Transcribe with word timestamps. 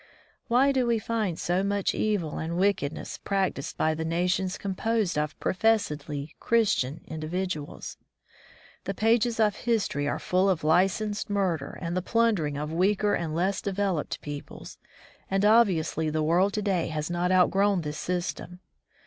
Why 0.47 0.71
do 0.71 0.87
we 0.87 0.97
find 0.97 1.37
so 1.37 1.63
much 1.63 1.93
evil 1.93 2.39
and 2.39 2.57
wicked 2.57 2.91
ness 2.91 3.19
practised 3.19 3.77
by 3.77 3.93
the 3.93 4.03
nations 4.03 4.57
composed 4.57 5.15
of 5.15 5.39
professedly 5.39 6.33
*^ 6.37 6.39
Christian" 6.39 7.01
individuals? 7.07 7.97
The 8.85 8.95
pages 8.95 9.39
of 9.39 9.55
history 9.57 10.07
are 10.07 10.17
full 10.17 10.49
of 10.49 10.63
licensed 10.63 11.29
murder 11.29 11.77
and 11.79 11.95
the 11.95 12.01
plundering 12.01 12.57
of 12.57 12.73
weaker 12.73 13.13
and 13.13 13.35
less 13.35 13.61
devel 13.61 13.99
oped 14.01 14.21
peoples, 14.21 14.79
and 15.29 15.45
obviously 15.45 16.09
the 16.09 16.23
world 16.23 16.53
to 16.53 16.63
day 16.63 16.87
has 16.87 17.11
not 17.11 17.31
outgrown 17.31 17.81
this 17.81 17.99
system. 17.99 18.59